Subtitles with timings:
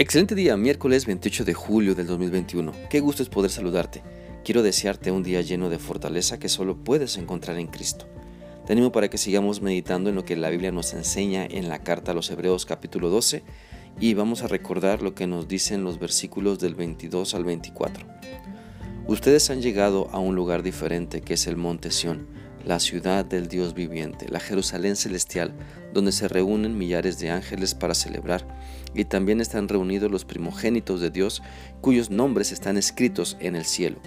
[0.00, 2.72] Excelente día, miércoles 28 de julio del 2021.
[2.88, 4.04] Qué gusto es poder saludarte.
[4.44, 8.06] Quiero desearte un día lleno de fortaleza que solo puedes encontrar en Cristo.
[8.64, 11.82] Te animo para que sigamos meditando en lo que la Biblia nos enseña en la
[11.82, 13.42] carta a los Hebreos capítulo 12
[13.98, 18.06] y vamos a recordar lo que nos dicen los versículos del 22 al 24.
[19.08, 23.48] Ustedes han llegado a un lugar diferente que es el monte Sión la ciudad del
[23.48, 25.52] Dios viviente, la Jerusalén celestial,
[25.92, 28.46] donde se reúnen millares de ángeles para celebrar,
[28.94, 31.42] y también están reunidos los primogénitos de Dios,
[31.80, 33.98] cuyos nombres están escritos en el cielo.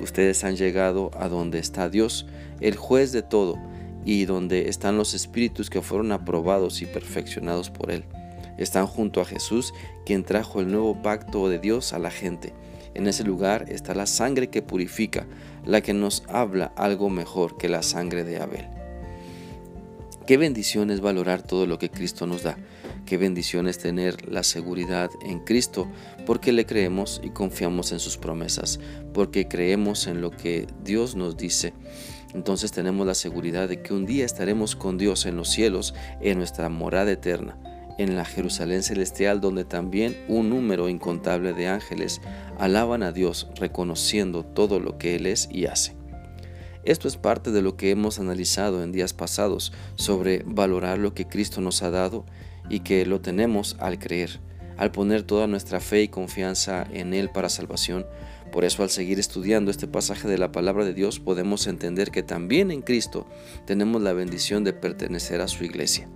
[0.00, 2.26] Ustedes han llegado a donde está Dios,
[2.60, 3.58] el juez de todo,
[4.04, 8.04] y donde están los espíritus que fueron aprobados y perfeccionados por Él.
[8.58, 9.74] Están junto a Jesús,
[10.04, 12.52] quien trajo el nuevo pacto de Dios a la gente
[12.96, 15.26] en ese lugar está la sangre que purifica,
[15.66, 18.66] la que nos habla algo mejor que la sangre de Abel.
[20.26, 22.56] Qué bendición es valorar todo lo que Cristo nos da.
[23.04, 25.88] Qué bendición es tener la seguridad en Cristo
[26.24, 28.80] porque le creemos y confiamos en sus promesas,
[29.12, 31.74] porque creemos en lo que Dios nos dice.
[32.34, 36.38] Entonces tenemos la seguridad de que un día estaremos con Dios en los cielos, en
[36.38, 37.56] nuestra morada eterna
[37.98, 42.20] en la Jerusalén celestial donde también un número incontable de ángeles
[42.58, 45.96] alaban a Dios reconociendo todo lo que Él es y hace.
[46.84, 51.26] Esto es parte de lo que hemos analizado en días pasados sobre valorar lo que
[51.26, 52.24] Cristo nos ha dado
[52.70, 54.38] y que lo tenemos al creer,
[54.76, 58.06] al poner toda nuestra fe y confianza en Él para salvación.
[58.52, 62.22] Por eso al seguir estudiando este pasaje de la palabra de Dios podemos entender que
[62.22, 63.26] también en Cristo
[63.66, 66.08] tenemos la bendición de pertenecer a su iglesia.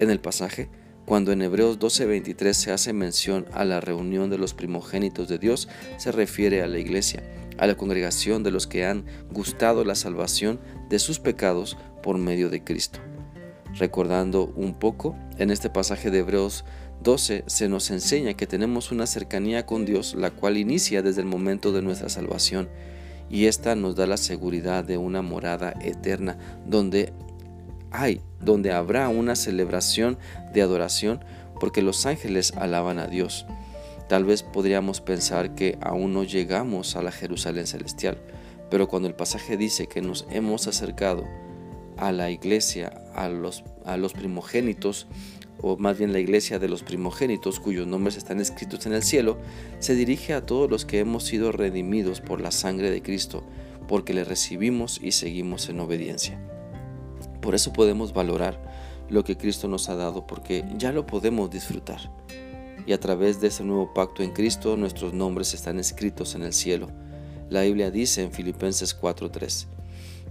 [0.00, 0.68] En el pasaje
[1.04, 5.68] cuando en Hebreos 12:23 se hace mención a la reunión de los primogénitos de Dios,
[5.98, 7.22] se refiere a la iglesia,
[7.58, 12.48] a la congregación de los que han gustado la salvación de sus pecados por medio
[12.48, 13.00] de Cristo.
[13.74, 16.64] Recordando un poco, en este pasaje de Hebreos
[17.02, 21.26] 12 se nos enseña que tenemos una cercanía con Dios, la cual inicia desde el
[21.26, 22.68] momento de nuestra salvación,
[23.28, 27.12] y esta nos da la seguridad de una morada eterna donde
[27.94, 30.18] hay, donde habrá una celebración
[30.52, 31.24] de adoración
[31.60, 33.46] porque los ángeles alaban a Dios.
[34.08, 38.18] Tal vez podríamos pensar que aún no llegamos a la Jerusalén celestial,
[38.68, 41.24] pero cuando el pasaje dice que nos hemos acercado
[41.96, 43.62] a la iglesia, a los,
[44.12, 45.06] primogénitos,
[45.62, 49.38] o más bien la iglesia de los primogénitos cuyos nombres están escritos en el cielo,
[49.78, 53.44] se dirige a todos los que hemos sido redimidos por la sangre de Cristo,
[53.86, 56.53] porque le recibimos y seguimos en obediencia.
[57.44, 58.58] Por eso podemos valorar
[59.10, 62.00] lo que Cristo nos ha dado porque ya lo podemos disfrutar.
[62.86, 66.54] Y a través de ese nuevo pacto en Cristo nuestros nombres están escritos en el
[66.54, 66.88] cielo.
[67.50, 69.66] La Biblia dice en Filipenses 4:3,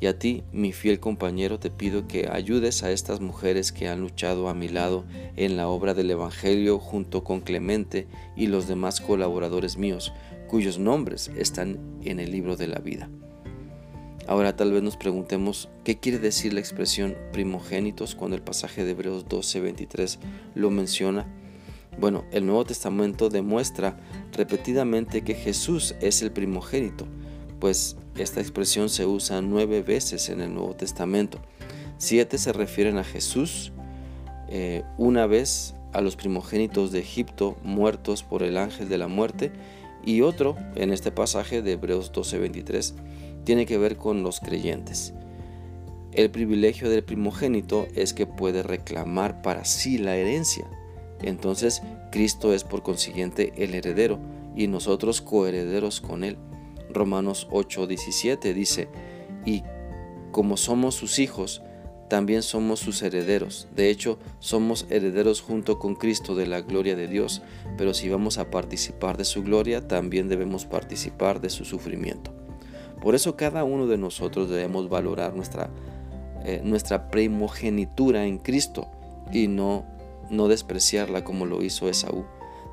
[0.00, 4.00] y a ti, mi fiel compañero, te pido que ayudes a estas mujeres que han
[4.00, 9.00] luchado a mi lado en la obra del Evangelio junto con Clemente y los demás
[9.00, 10.12] colaboradores míos,
[10.46, 13.08] cuyos nombres están en el libro de la vida.
[14.28, 18.90] Ahora tal vez nos preguntemos qué quiere decir la expresión primogénitos cuando el pasaje de
[18.90, 20.18] Hebreos 12:23
[20.54, 21.26] lo menciona.
[21.98, 23.98] Bueno, el Nuevo Testamento demuestra
[24.32, 27.06] repetidamente que Jesús es el primogénito,
[27.58, 31.40] pues esta expresión se usa nueve veces en el Nuevo Testamento.
[31.96, 33.72] Siete se refieren a Jesús,
[34.50, 39.52] eh, una vez a los primogénitos de Egipto muertos por el ángel de la muerte
[40.04, 42.94] y otro en este pasaje de Hebreos 12:23
[43.48, 45.14] tiene que ver con los creyentes.
[46.12, 50.66] El privilegio del primogénito es que puede reclamar para sí la herencia.
[51.22, 51.80] Entonces
[52.12, 54.18] Cristo es por consiguiente el heredero
[54.54, 56.36] y nosotros coherederos con él.
[56.90, 58.90] Romanos 8:17 dice,
[59.46, 59.62] y
[60.30, 61.62] como somos sus hijos,
[62.10, 63.66] también somos sus herederos.
[63.74, 67.40] De hecho, somos herederos junto con Cristo de la gloria de Dios,
[67.78, 72.47] pero si vamos a participar de su gloria, también debemos participar de su sufrimiento.
[73.00, 75.70] Por eso cada uno de nosotros debemos valorar nuestra,
[76.44, 78.88] eh, nuestra primogenitura en Cristo
[79.32, 79.84] y no,
[80.30, 82.24] no despreciarla como lo hizo Esaú.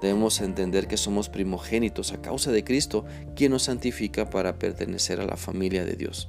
[0.00, 3.04] Debemos entender que somos primogénitos a causa de Cristo,
[3.36, 6.28] quien nos santifica para pertenecer a la familia de Dios.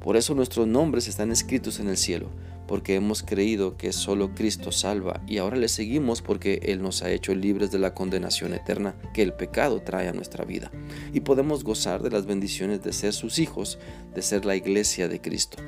[0.00, 2.30] Por eso nuestros nombres están escritos en el cielo,
[2.70, 7.10] porque hemos creído que solo Cristo salva y ahora le seguimos porque Él nos ha
[7.10, 10.70] hecho libres de la condenación eterna que el pecado trae a nuestra vida.
[11.12, 13.80] Y podemos gozar de las bendiciones de ser sus hijos,
[14.14, 15.58] de ser la iglesia de Cristo.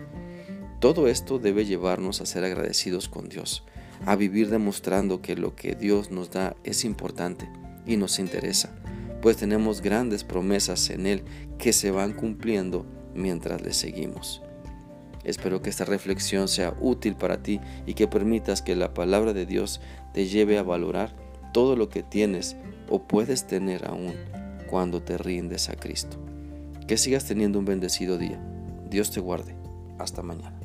[0.78, 3.64] Todo esto debe llevarnos a ser agradecidos con Dios,
[4.06, 7.50] a vivir demostrando que lo que Dios nos da es importante
[7.84, 8.76] y nos interesa,
[9.20, 11.24] pues tenemos grandes promesas en Él
[11.58, 14.40] que se van cumpliendo mientras le seguimos.
[15.24, 19.46] Espero que esta reflexión sea útil para ti y que permitas que la palabra de
[19.46, 19.80] Dios
[20.12, 21.14] te lleve a valorar
[21.52, 22.56] todo lo que tienes
[22.88, 24.14] o puedes tener aún
[24.68, 26.18] cuando te rindes a Cristo.
[26.86, 28.40] Que sigas teniendo un bendecido día.
[28.90, 29.54] Dios te guarde.
[29.98, 30.58] Hasta mañana.